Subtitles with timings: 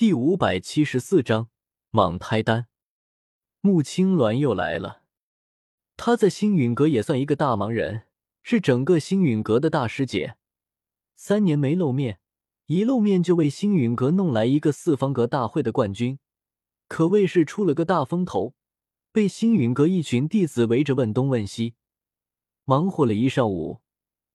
[0.00, 1.50] 第五百七十四章
[1.92, 2.68] 蟒胎丹。
[3.60, 5.02] 穆青鸾又来了，
[5.94, 8.04] 他在星陨阁也算一个大忙人，
[8.42, 10.36] 是整个星陨阁的大师姐。
[11.16, 12.18] 三年没露面，
[12.64, 16.18] 一露面就为星陨阁弄来一个四方阁大会的冠军，
[16.88, 18.54] 可谓是出了个大风头，
[19.12, 21.74] 被星陨阁一群弟子围着问东问西，
[22.64, 23.82] 忙活了一上午，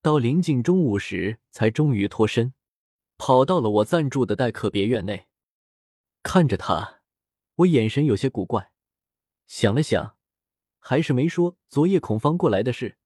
[0.00, 2.54] 到临近中午时才终于脱身，
[3.18, 5.26] 跑到了我暂住的待客别院内。
[6.26, 7.02] 看着他，
[7.54, 8.72] 我眼神有些古怪，
[9.46, 10.16] 想了想，
[10.80, 12.98] 还是没说昨夜孔方过来的事。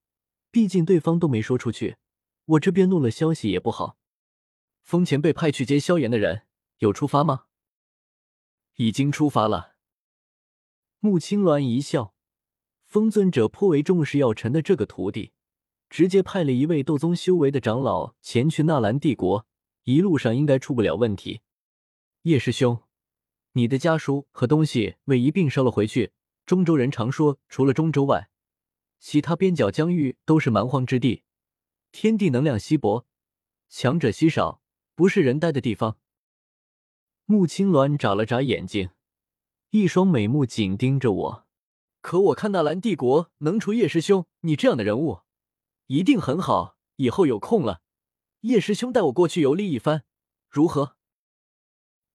[0.51, 1.99] 毕竟对方都没说出去，
[2.47, 3.99] 我这边漏了消息也不好。
[4.81, 6.47] 风前被派去接萧炎的人
[6.79, 7.45] 有出发吗？
[8.77, 9.75] 已经出发了。
[11.01, 12.15] 穆青鸾一笑，
[12.87, 15.33] 风尊者颇为重视药尘的这个徒弟，
[15.91, 19.47] 直接派了一位斗宗修为的长老前去纳兰帝国，
[19.85, 21.43] 一路上应该出不了问题。
[22.23, 22.83] 叶师兄。
[23.53, 26.13] 你的家书和东西未一并捎了回去。
[26.47, 28.31] 中州人常说，除了中州外，
[28.99, 31.23] 其他边角疆域都是蛮荒之地，
[31.93, 33.07] 天地能量稀薄，
[33.69, 34.63] 强者稀少，
[34.95, 35.99] 不是人待的地方。
[37.27, 38.91] 穆青鸾眨了眨眼睛，
[39.71, 41.47] 一双美目紧盯着我。
[42.01, 45.21] 可我看纳兰帝国能出叶师兄你这样的人物，
[45.87, 46.77] 一定很好。
[46.97, 47.83] 以后有空了，
[48.41, 50.03] 叶师兄带我过去游历一番，
[50.49, 50.97] 如何？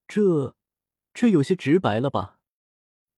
[0.07, 0.55] 这。
[1.15, 2.39] 这有些直白了吧？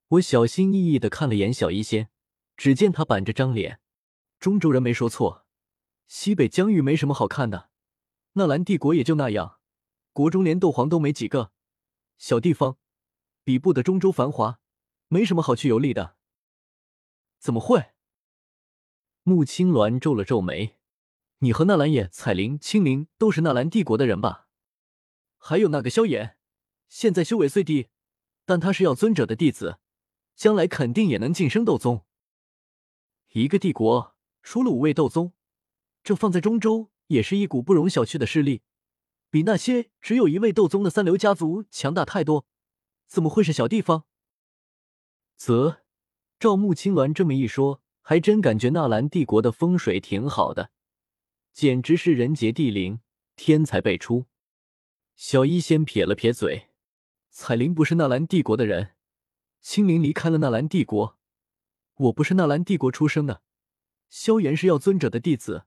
[0.09, 2.11] 我小心翼翼的看了眼小医仙，
[2.55, 3.79] 只见他板着张脸。
[4.39, 5.47] 中州人没说错，
[6.07, 7.71] 西北疆域没什么好看的，
[8.33, 9.57] 纳兰帝国也就那样，
[10.13, 11.51] 国中连斗皇都没几个，
[12.19, 12.77] 小地方，
[13.43, 14.59] 比不得中州繁华，
[15.07, 16.17] 没什么好去游历的。
[17.39, 17.93] 怎么会？
[19.23, 20.77] 穆青鸾皱了皱眉，
[21.39, 24.47] 你和纳兰叶、彩铃、青灵都是纳兰帝国的人吧？
[25.39, 26.36] 还有那个萧炎。
[26.89, 27.87] 现在修为虽低，
[28.45, 29.79] 但他是药尊者的弟子，
[30.35, 32.05] 将来肯定也能晋升斗宗。
[33.33, 35.33] 一个帝国出了五位斗宗，
[36.03, 38.61] 这放在中州也是一股不容小觑的势力，
[39.29, 42.45] 比那些只有一位斗宗的三流家族强大太多。
[43.05, 44.05] 怎么会是小地方？
[45.35, 45.83] 则，
[46.39, 50.71] 照穆青鸾这么一说，还真感觉纳兰帝国的风水挺好的，
[51.53, 53.01] 简直是人杰地灵，
[53.35, 54.25] 天才辈出。
[55.15, 56.66] 小医仙撇了撇嘴。
[57.39, 58.95] 彩铃不是纳兰帝国的人，
[59.61, 61.19] 青灵离开了纳兰帝国。
[61.97, 63.43] 我不是纳兰帝国出生的，
[64.09, 65.65] 萧炎是药尊者的弟子，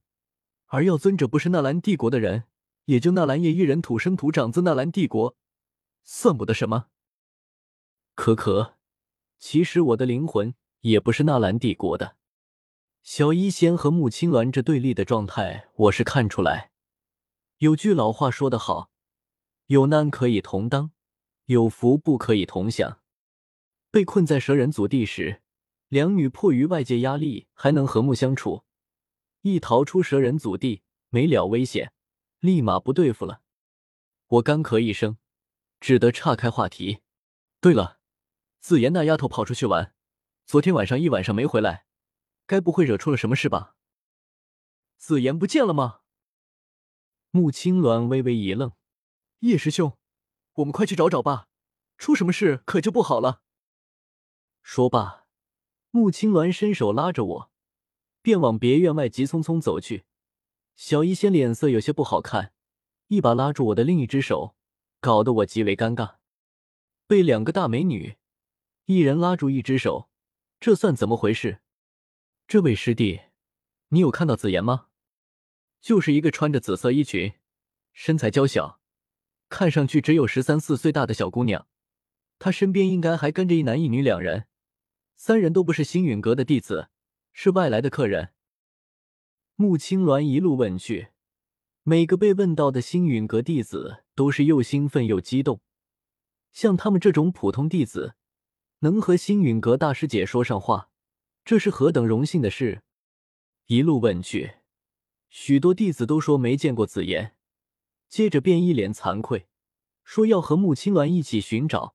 [0.67, 2.47] 而药尊者不是纳兰帝国的人，
[2.87, 5.37] 也就纳兰叶一人土生土长自纳兰帝国，
[6.03, 6.87] 算不得什么。
[8.17, 8.75] 可可，
[9.39, 12.17] 其实我的灵魂也不是纳兰帝国的。
[13.05, 16.73] 小医仙和穆青鸾这对立的状态，我是看出来。
[17.59, 18.91] 有句老话说得好，
[19.67, 20.91] 有难可以同当。
[21.51, 23.01] 有福不可以同享。
[23.91, 25.43] 被困在蛇人祖地时，
[25.89, 28.63] 两女迫于外界压力还能和睦相处，
[29.41, 31.93] 一逃出蛇人祖地，没了危险，
[32.39, 33.43] 立马不对付了。
[34.29, 35.19] 我干咳一声，
[35.81, 37.01] 只得岔开话题。
[37.61, 37.99] 对了，
[38.61, 39.93] 紫妍那丫头跑出去玩，
[40.47, 41.85] 昨天晚上一晚上没回来，
[42.47, 43.75] 该不会惹出了什么事吧？
[44.99, 46.03] 紫妍不见了吗？
[47.33, 48.71] 穆青鸾微微一愣，
[49.41, 49.99] 叶师兄。
[50.61, 51.49] 我们快去找找吧，
[51.99, 53.43] 出什么事可就不好了。
[54.63, 55.27] 说罢，
[55.91, 57.51] 穆青鸾伸手拉着我，
[58.23, 60.05] 便往别院外急匆匆走去。
[60.77, 62.53] 小医仙脸色有些不好看，
[63.09, 64.55] 一把拉住我的另一只手，
[65.01, 66.17] 搞得我极为尴尬。
[67.07, 68.17] 被两个大美女
[68.87, 70.11] 一人拉住一只手，
[70.59, 71.61] 这算怎么回事？
[72.47, 73.21] 这位师弟，
[73.89, 74.89] 你有看到紫妍吗？
[75.81, 77.35] 就是一个穿着紫色衣裙，
[77.93, 78.80] 身材娇小。
[79.51, 81.67] 看上去只有十三四岁大的小姑娘，
[82.39, 84.47] 她身边应该还跟着一男一女两人，
[85.17, 86.89] 三人都不是星陨阁的弟子，
[87.33, 88.31] 是外来的客人。
[89.57, 91.09] 穆青鸾一路问去，
[91.83, 95.61] 每个被问到的星陨阁弟子都是又兴奋又激动。
[96.53, 98.15] 像他们这种普通弟子，
[98.79, 100.91] 能和星陨阁大师姐说上话，
[101.45, 102.83] 这是何等荣幸的事！
[103.67, 104.53] 一路问去，
[105.29, 107.35] 许多弟子都说没见过紫妍。
[108.11, 109.47] 接着便一脸惭愧，
[110.03, 111.95] 说要和穆青鸾一起寻找。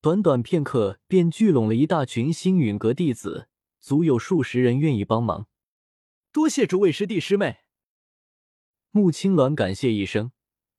[0.00, 3.48] 短短片刻，便聚拢了一大群星陨阁弟子，
[3.80, 5.46] 足有数十人愿意帮忙。
[6.32, 7.60] 多谢诸位师弟师妹。
[8.90, 10.32] 穆青鸾感谢一声，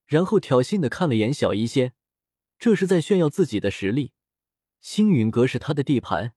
[0.05, 1.93] 然后挑衅的看了眼小医仙，
[2.59, 4.11] 这是在炫耀自己的实力。
[4.81, 6.33] 星陨阁是他的地盘，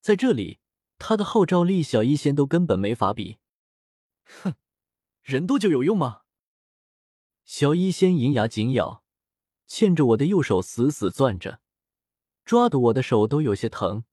[0.00, 0.60] 在这里，
[0.98, 3.38] 他的号召力，小医仙都根本没法比。
[4.24, 4.54] 哼，
[5.22, 6.21] 人多就有用吗？
[7.44, 9.02] 小医仙银牙紧咬，
[9.66, 11.60] 牵着我的右手死死攥着，
[12.44, 14.04] 抓得我的手都有些疼，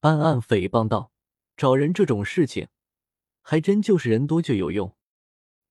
[0.00, 1.12] 暗暗诽谤道
[1.56, 2.68] ：“找人这种事情，
[3.42, 4.96] 还真就是人多就有用。”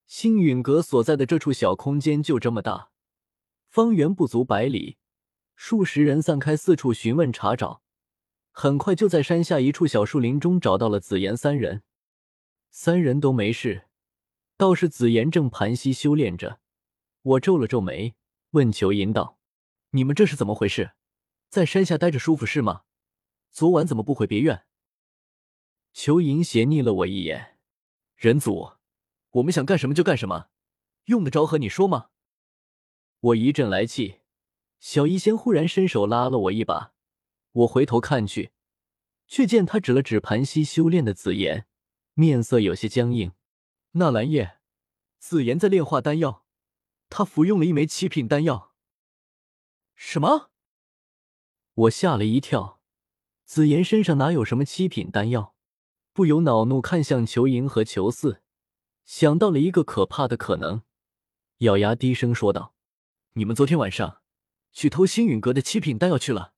[0.05, 2.91] 星陨阁所在的这处小空间就这么大，
[3.69, 4.97] 方圆不足百里，
[5.55, 7.81] 数十人散开四处询问查找，
[8.51, 11.83] 很快就在山下一处小树林中找到了紫妍三人。
[12.69, 13.87] 三人都没事，
[14.57, 16.59] 倒是紫妍正盘膝修炼着。
[17.23, 18.15] 我皱了皱眉，
[18.51, 19.39] 问裘银道
[19.91, 20.91] ：“你们这是怎么回事？
[21.47, 22.83] 在山下待着舒服是吗？
[23.49, 24.65] 昨晚怎么不回别院？”
[25.93, 27.57] 裘银斜睨了我一眼
[28.17, 28.73] ：“人族。”
[29.33, 30.49] 我们想干什么就干什么，
[31.05, 32.09] 用得着和你说吗？
[33.21, 34.19] 我一阵来气，
[34.79, 36.93] 小医仙忽然伸手拉了我一把，
[37.53, 38.51] 我回头看去，
[39.27, 41.65] 却见他指了指盘膝修炼的紫妍，
[42.13, 43.31] 面色有些僵硬。
[43.93, 44.59] 纳兰叶，
[45.17, 46.42] 紫妍在炼化丹药，
[47.15, 48.73] 他服用了一枚七品丹药。
[49.93, 50.49] 什么？
[51.75, 52.81] 我吓了一跳，
[53.45, 55.55] 紫妍身上哪有什么七品丹药？
[56.11, 58.41] 不由恼怒，看向裘莹和裘四。
[59.05, 60.81] 想到了一个可怕的可能，
[61.59, 62.73] 咬牙低声说道
[63.33, 64.23] ：“你们昨天晚上
[64.71, 66.55] 去偷星陨阁的七品丹药去了？”“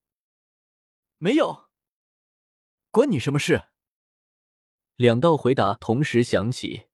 [1.20, 1.66] 没有。
[2.92, 3.66] ”“关你什么事？”
[4.96, 6.86] 两道回答同时响起，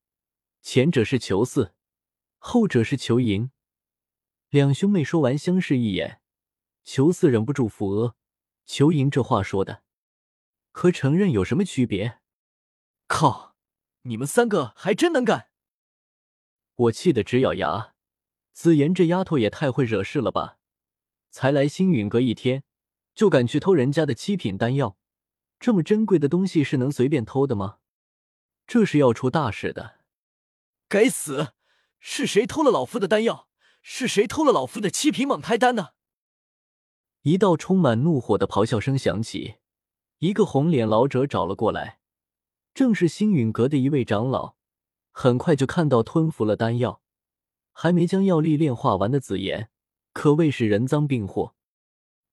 [0.63, 1.75] 前者是裘四，
[2.43, 3.51] 后者是裘莹。
[4.49, 6.21] 两兄妹说完，相视一眼。
[6.83, 8.15] 裘四忍不住扶额
[8.65, 9.83] ：“裘莹这话说的，
[10.71, 12.19] 和承认有什么区别
[13.05, 13.55] ？”“靠！”
[14.03, 15.49] 你们三个还真能干！
[16.73, 17.93] 我气得直咬牙。
[18.53, 20.57] 紫妍这丫头也太会惹事了吧！
[21.29, 22.63] 才来星陨阁一天，
[23.13, 24.97] 就敢去偷人家的七品丹药，
[25.59, 27.77] 这么珍贵的东西是能随便偷的吗？
[28.65, 29.99] 这是要出大事的！
[30.89, 31.53] 该死！
[32.03, 33.47] 是谁偷了老夫的丹药？
[33.83, 35.89] 是谁偷了老夫的七品蟒胎丹呢？
[37.21, 39.57] 一道充满怒火的咆哮声响起，
[40.17, 41.99] 一个红脸老者找了过来。
[42.73, 44.55] 正是星陨阁的一位长老，
[45.11, 47.03] 很快就看到吞服了丹药，
[47.71, 49.69] 还没将药力炼化完的紫妍，
[50.11, 51.55] 可谓是人赃并获。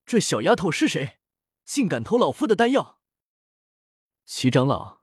[0.06, 1.18] 这小丫头是谁？
[1.66, 3.00] 竟敢偷老夫的丹药！
[4.24, 5.00] 齐长老，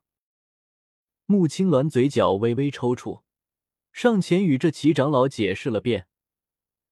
[1.28, 3.25] 穆青鸾嘴角微微抽搐，
[3.96, 6.08] 上前与这齐长老解释了遍，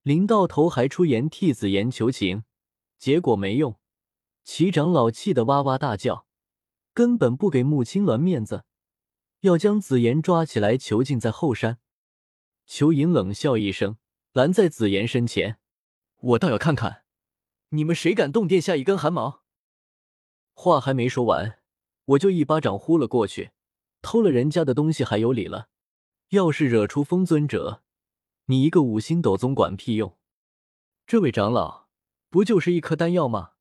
[0.00, 2.44] 临到头还出言替紫妍求情，
[2.96, 3.78] 结果没用，
[4.42, 6.26] 齐长老气得哇哇大叫。
[6.94, 8.64] 根本不给穆青鸾面子，
[9.40, 11.78] 要将紫妍抓起来囚禁在后山。
[12.64, 13.98] 裘银冷笑一声，
[14.32, 15.58] 拦在紫妍身前
[16.32, 17.04] ：“我倒要看看，
[17.68, 19.42] 你们谁敢动殿下一根汗毛！”
[20.56, 21.58] 话还没说完，
[22.06, 23.50] 我就一巴掌呼了过去。
[24.00, 25.68] 偷了人家的东西还有理了？
[26.28, 27.82] 要是惹出风尊者，
[28.46, 30.16] 你一个五星斗宗管屁用？
[31.06, 31.88] 这位长老，
[32.30, 33.52] 不就是一颗丹药吗？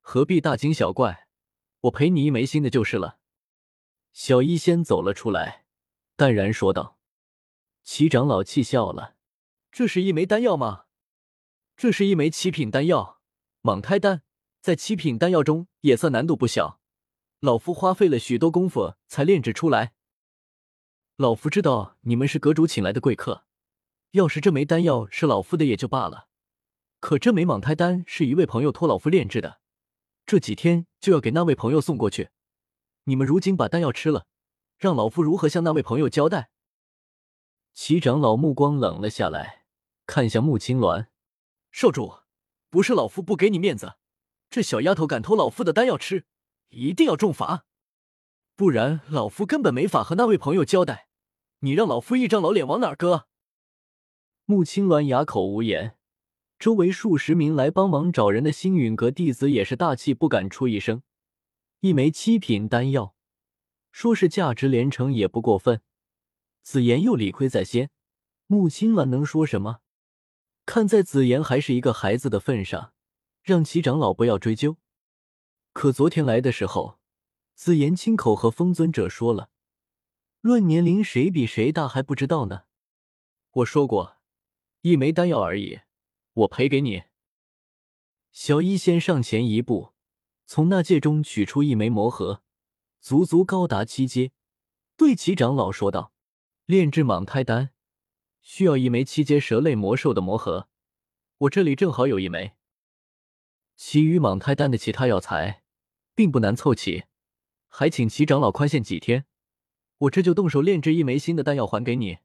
[0.00, 1.28] 何必大惊小怪？
[1.82, 3.18] 我赔你一枚新的就是了。
[4.12, 5.66] 小医仙走了出来，
[6.16, 6.98] 淡然说道
[7.84, 9.16] ：“齐长老气笑了，
[9.70, 10.84] 这是一枚丹药吗？
[11.76, 13.20] 这是一枚七品丹药，
[13.62, 14.22] 蟒胎丹，
[14.60, 16.80] 在七品丹药中也算难度不小。
[17.40, 19.92] 老夫花费了许多功夫才炼制出来。
[21.16, 23.44] 老夫知道你们是阁主请来的贵客，
[24.10, 26.26] 要是这枚丹药是老夫的也就罢了，
[26.98, 29.60] 可这枚蟒胎丹是一位朋友托老夫炼制的。”
[30.26, 32.30] 这几天就要给那位朋友送过去，
[33.04, 34.26] 你们如今把丹药吃了，
[34.76, 36.50] 让老夫如何向那位朋友交代？
[37.74, 39.66] 齐长老目光冷了下来，
[40.06, 41.06] 看向穆青鸾
[41.70, 42.22] 少主，
[42.70, 43.94] 不是老夫不给你面子，
[44.50, 46.26] 这小丫头敢偷老夫的丹药吃，
[46.70, 47.66] 一定要重罚，
[48.56, 51.08] 不然老夫根本没法和那位朋友交代。
[51.60, 53.26] 你让老夫一张老脸往哪搁？
[54.44, 55.96] 穆青鸾哑口无言。
[56.58, 61.02] 周围数十名来帮忙找人的星陨阁弟子也是大气不敢出一声。
[61.80, 63.14] 一枚七品丹药，
[63.90, 65.82] 说是价值连城也不过分。
[66.62, 67.90] 紫妍又理亏在先，
[68.46, 69.80] 穆青鸾能说什么？
[70.64, 72.92] 看在紫妍还是一个孩子的份上，
[73.42, 74.78] 让齐长老不要追究。
[75.72, 76.98] 可昨天来的时候，
[77.54, 79.48] 紫妍亲口和风尊者说了，
[80.40, 82.64] 论年龄谁比谁大还不知道呢。
[83.52, 84.16] 我说过，
[84.80, 85.80] 一枚丹药而已。
[86.32, 87.04] 我赔给你。
[88.32, 89.92] 小医仙上前一步，
[90.46, 92.42] 从那戒中取出一枚魔盒，
[93.00, 94.32] 足足高达七阶，
[94.96, 96.12] 对齐长老说道
[96.66, 97.70] ：“炼制蟒胎丹
[98.42, 100.68] 需要一枚七阶蛇类魔兽的魔盒，
[101.38, 102.56] 我这里正好有一枚。
[103.76, 105.62] 其余蟒胎丹的其他药材
[106.16, 107.04] 并不难凑齐，
[107.76, 109.24] 还请齐长老宽限几天，
[109.98, 112.18] 我这就动手炼制一枚新的丹药还给你。”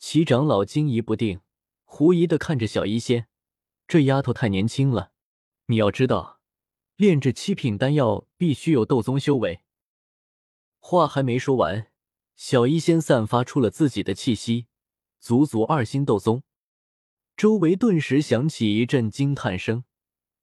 [0.00, 1.42] 齐长老惊疑不定。
[1.84, 3.28] 狐疑的看着小医仙，
[3.86, 5.12] 这丫头太年轻了。
[5.66, 6.40] 你要知道，
[6.96, 9.60] 炼制七品丹药必须有斗宗修为。
[10.78, 11.88] 话还没说完，
[12.34, 14.68] 小医仙散发出了自己的气息，
[15.20, 16.42] 足足二星斗宗。
[17.36, 19.84] 周围顿时响起一阵惊叹声。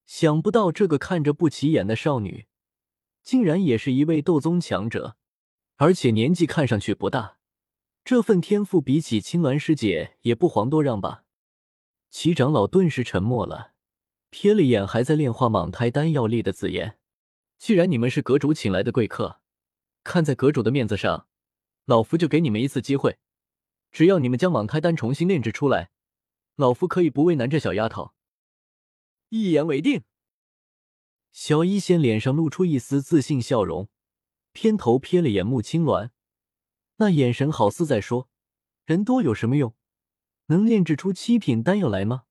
[0.06, 2.46] 想不到这个看着不起眼的少女，
[3.24, 5.16] 竟然也是一位斗宗强者，
[5.78, 7.38] 而且年纪看上去不大。
[8.04, 11.24] 这份天赋比起青鸾师姐也不遑多让吧？
[12.10, 13.74] 齐长老顿时沉默了，
[14.32, 16.98] 瞥了眼还在炼化蟒胎丹药力的紫妍。
[17.58, 19.40] 既然你们是阁主请来的贵客，
[20.04, 21.28] 看在阁主的面子上，
[21.86, 23.20] 老夫就给你们一次机会，
[23.92, 25.92] 只要你们将蟒胎丹重新炼制出来，
[26.56, 28.14] 老夫可以不为难这小丫头。
[29.30, 30.04] 一言为定。
[31.32, 33.90] 小医仙脸上露出一丝自信笑容，
[34.52, 36.10] 偏头瞥了眼穆青鸾。
[36.98, 38.30] 那眼神好似在说
[38.86, 39.74] ：“人多有什么用？
[40.48, 42.24] 能炼制出七品丹药来吗？”